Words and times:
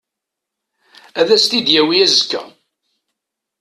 Ad 1.19 1.29
as-t-id-yawi 1.35 1.97
azekka. 2.05 2.41